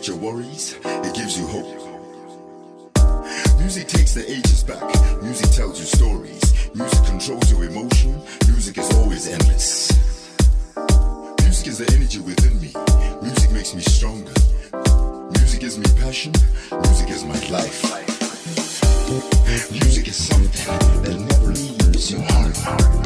forget 0.00 0.08
your 0.08 0.32
worries, 0.32 0.78
it 0.84 1.14
gives 1.14 1.38
you 1.38 1.46
hope. 1.46 1.66
Music 3.58 3.86
takes 3.86 4.14
the 4.14 4.24
ages 4.30 4.64
back, 4.64 4.82
music 5.22 5.50
tells 5.50 5.78
you 5.78 5.84
stories, 5.84 6.74
music 6.74 7.04
controls 7.04 7.50
your 7.50 7.64
emotion, 7.64 8.18
music 8.46 8.78
is 8.78 8.90
always 8.96 9.28
endless. 9.28 9.92
Music 11.42 11.66
is 11.66 11.78
the 11.78 11.92
energy 11.94 12.20
within 12.20 12.58
me, 12.60 12.72
music 13.22 13.50
makes 13.50 13.74
me 13.74 13.82
stronger. 13.82 14.32
Music 15.38 15.60
gives 15.60 15.76
me 15.76 15.84
passion, 16.00 16.32
music 16.70 17.10
is 17.10 17.24
my 17.24 17.38
life. 17.50 17.82
Music 19.70 20.08
is 20.08 20.16
something 20.16 21.02
that 21.02 21.18
never 21.18 21.52
leaves 21.52 22.10
your 22.10 22.22
heart. 22.22 22.99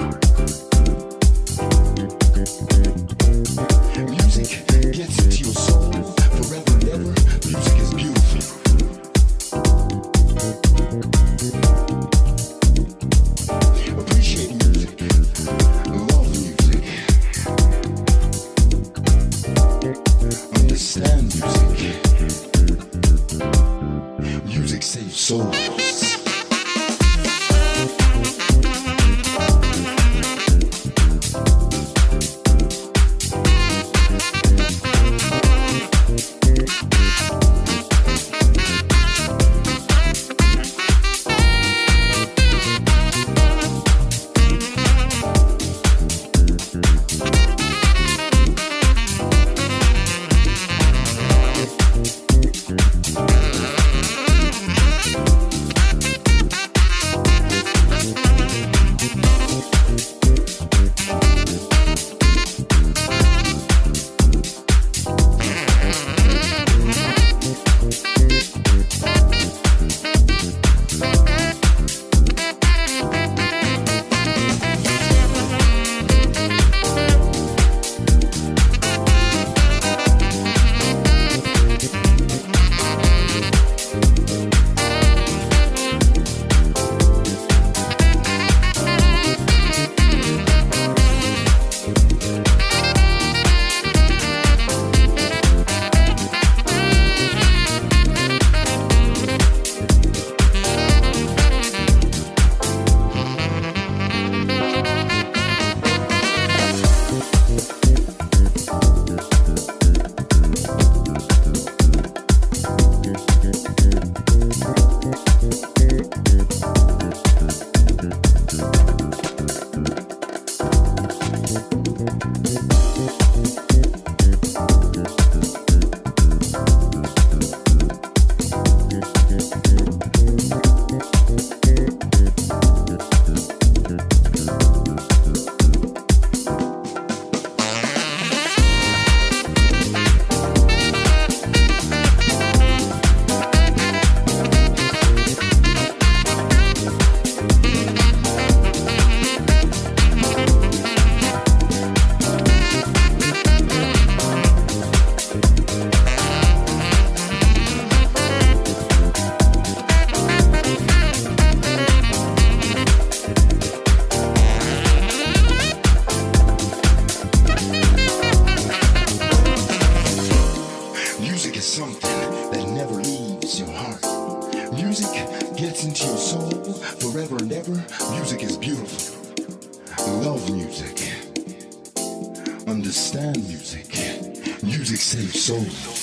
Music 184.65 184.97
saves 184.97 185.45
souls. 185.45 185.94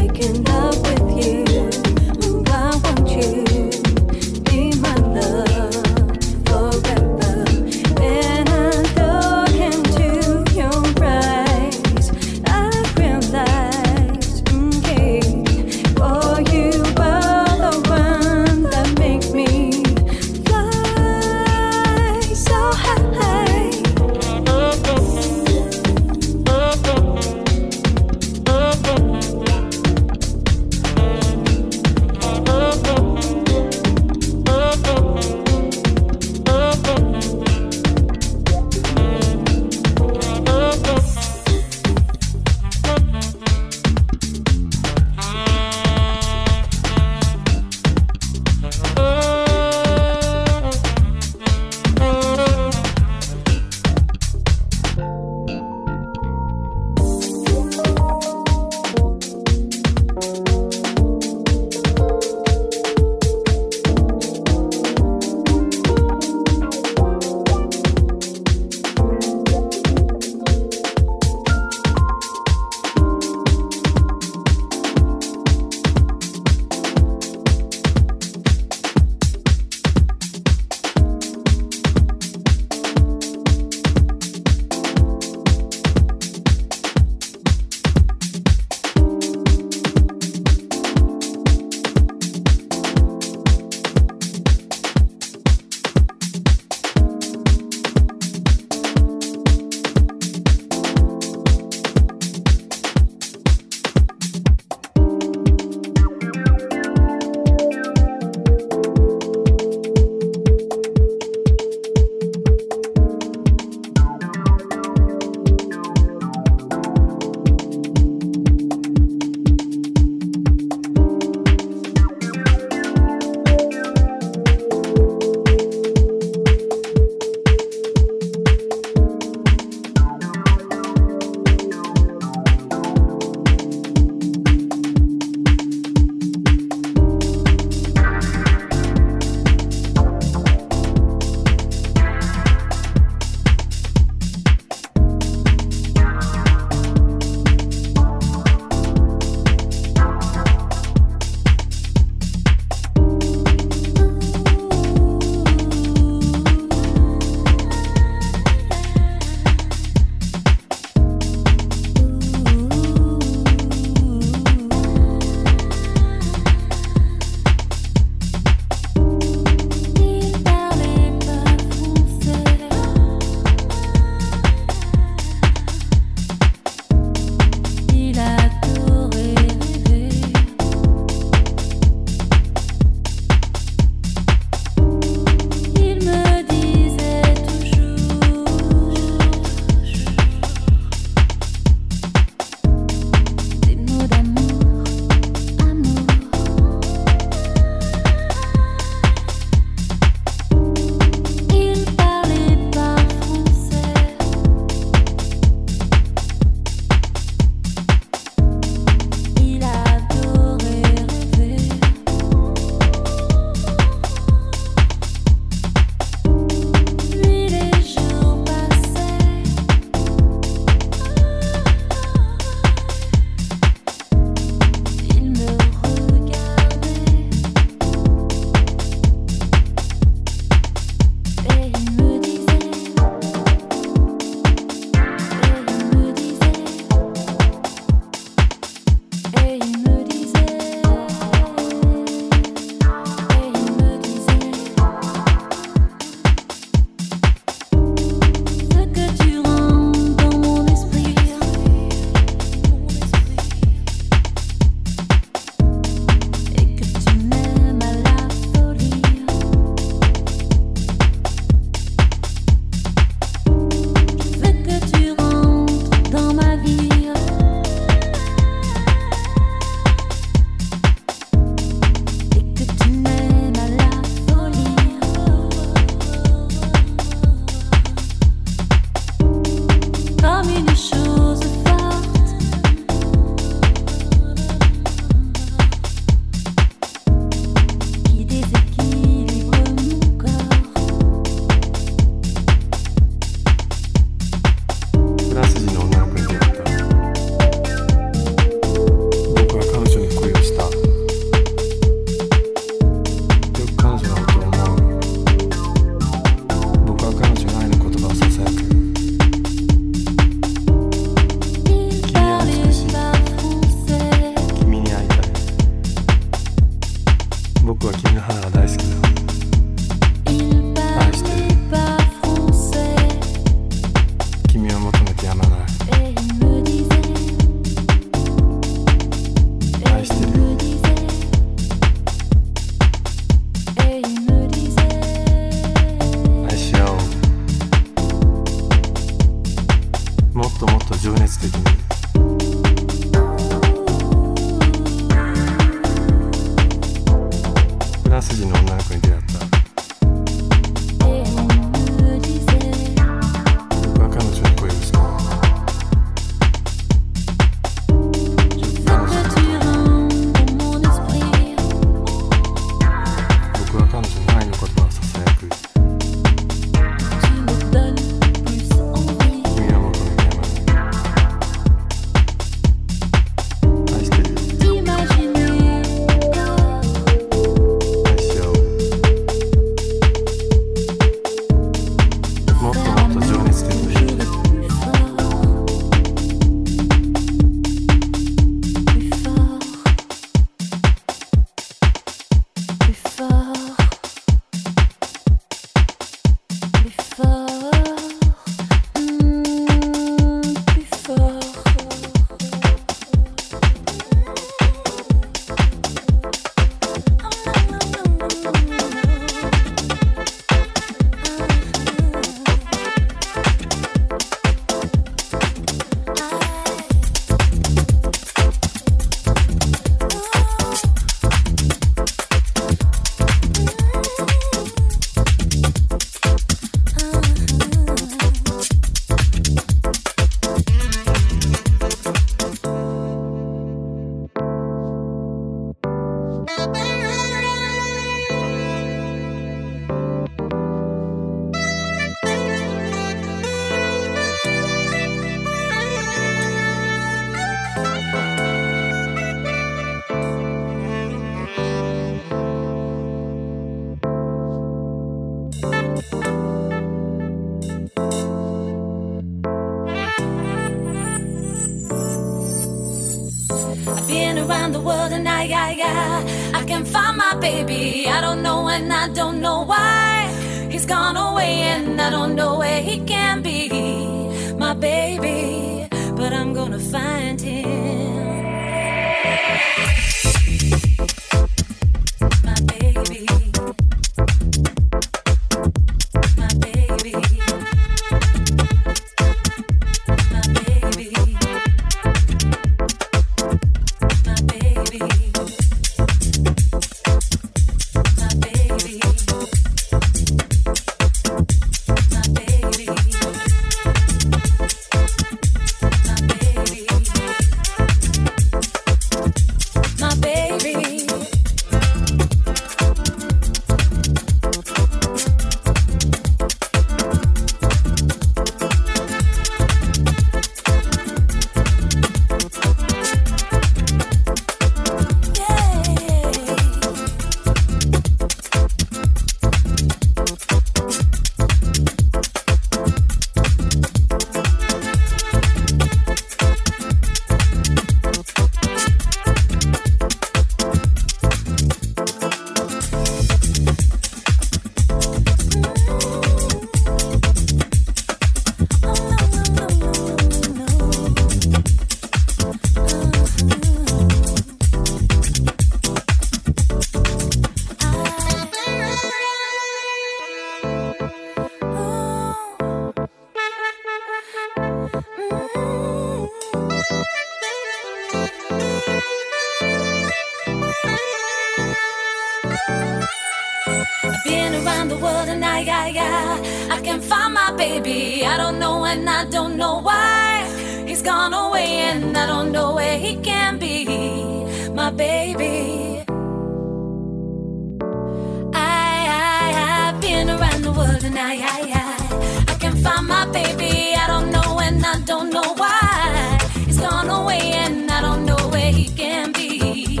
world 590.80 591.04
and 591.04 591.18
I, 591.18 591.34
I, 591.56 591.60
I, 591.82 592.52
I 592.52 592.54
can't 592.62 592.78
find 592.78 593.06
my 593.06 593.26
baby. 593.26 593.94
I 594.02 594.06
don't 594.12 594.30
know 594.30 594.58
and 594.66 594.84
I 594.84 594.96
don't 595.10 595.30
know 595.30 595.48
why. 595.62 596.38
He's 596.66 596.80
gone 596.80 597.10
away 597.10 597.44
and 597.64 597.90
I 597.90 598.00
don't 598.00 598.24
know 598.24 598.42
where 598.52 598.72
he 598.72 598.86
can 599.02 599.32
be, 599.32 600.00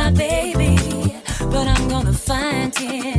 my 0.00 0.10
baby. 0.10 0.74
But 1.52 1.66
I'm 1.74 1.88
gonna 1.88 2.12
find 2.12 2.76
him. 2.76 3.15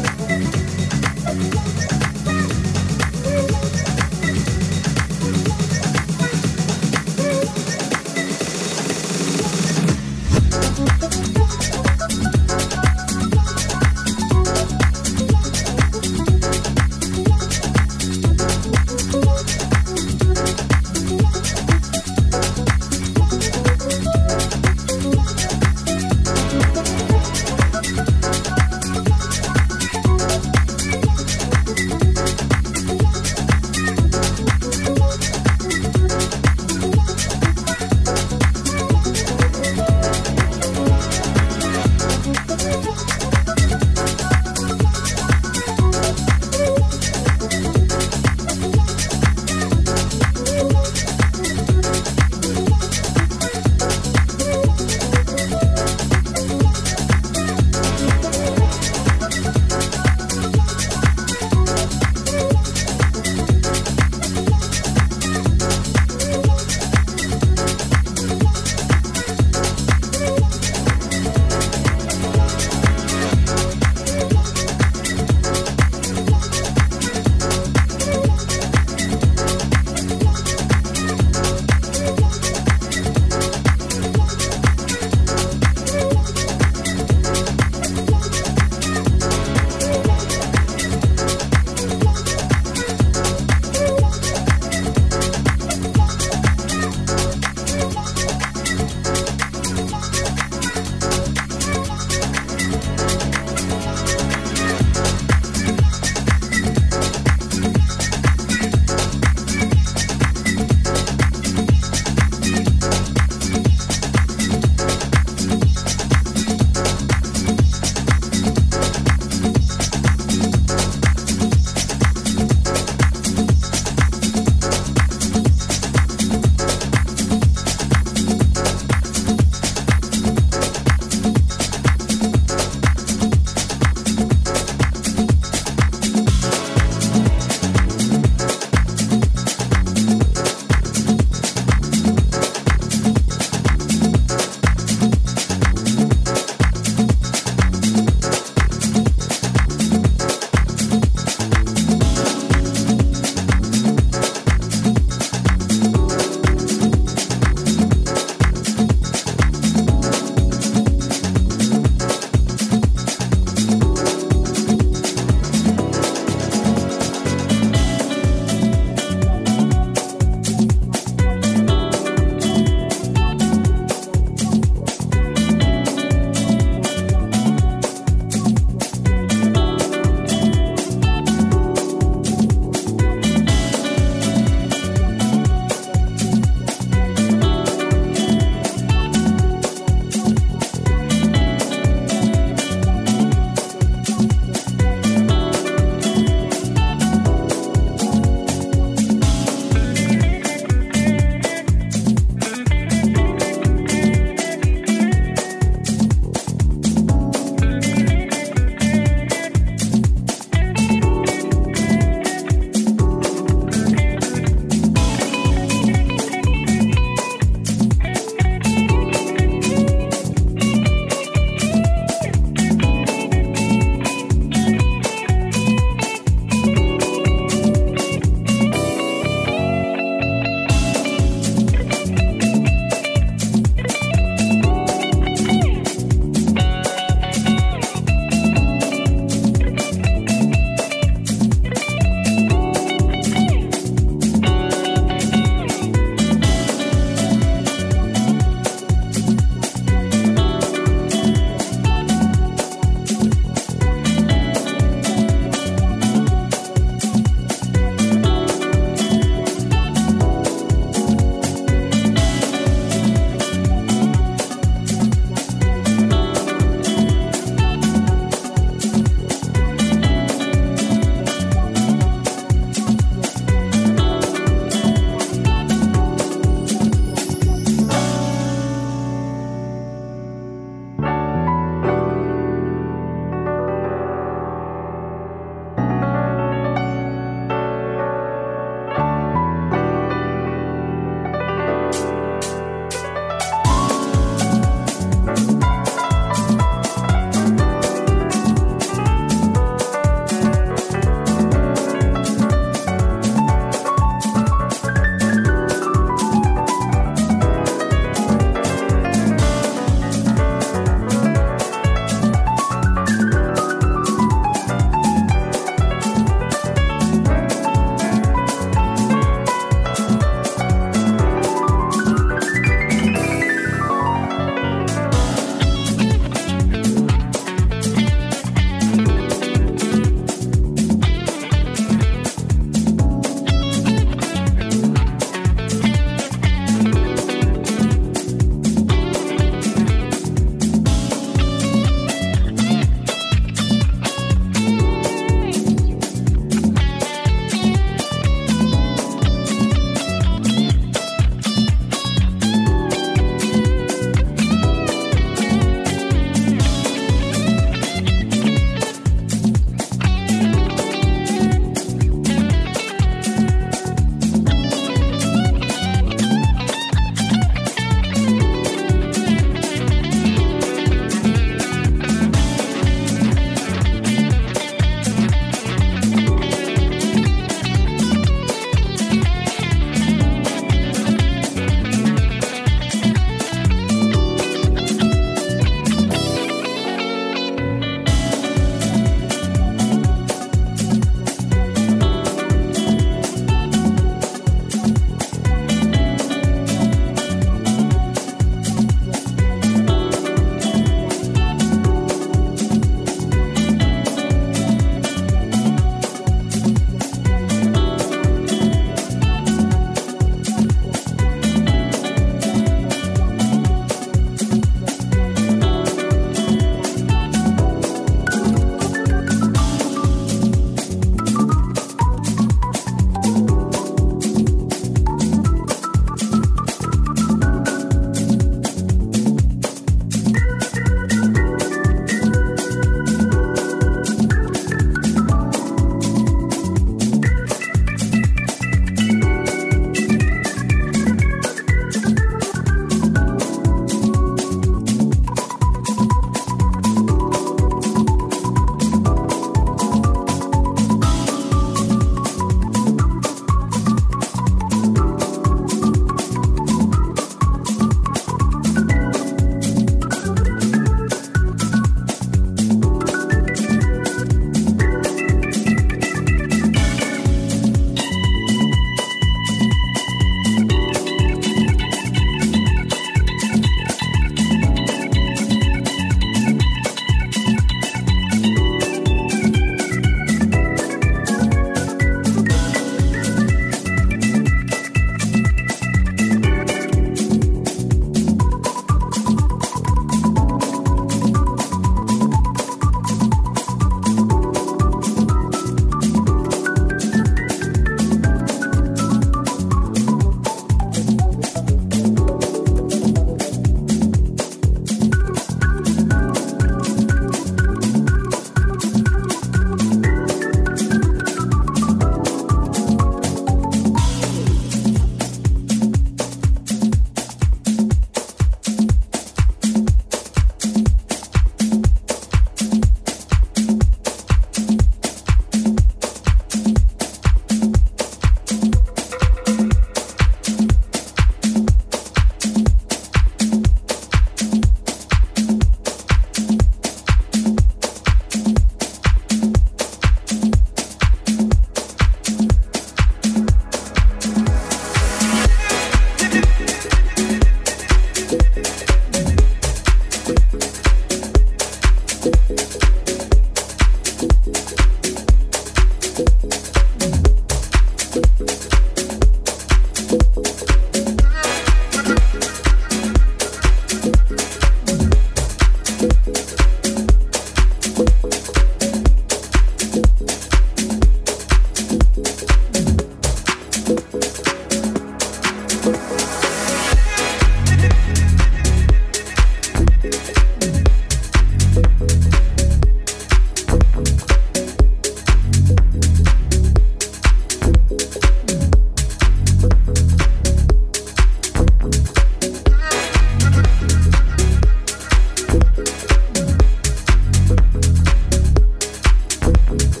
Bye. 599.71 600.00